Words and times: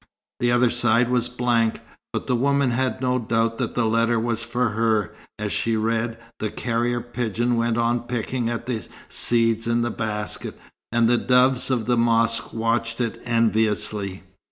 The 0.39 0.51
other 0.51 0.71
side 0.71 1.09
was 1.09 1.29
blank, 1.29 1.79
but 2.11 2.25
the 2.25 2.35
woman 2.35 2.71
had 2.71 3.01
no 3.01 3.19
doubt 3.19 3.59
that 3.59 3.75
the 3.75 3.85
letter 3.85 4.19
was 4.19 4.41
for 4.41 4.69
her. 4.69 5.13
As 5.37 5.51
she 5.51 5.77
read, 5.77 6.17
the 6.39 6.49
carrier 6.49 6.99
pigeon 6.99 7.55
went 7.55 7.77
on 7.77 8.07
pecking 8.07 8.49
at 8.49 8.65
the 8.65 8.87
seeds 9.09 9.67
in 9.67 9.83
the 9.83 9.91
basket, 9.91 10.59
and 10.91 11.07
the 11.07 11.19
doves 11.19 11.69
of 11.69 11.85
the 11.85 11.97
mosque 11.97 12.51
watched 12.51 12.99
it 12.99 13.21
enviously. 13.25 14.23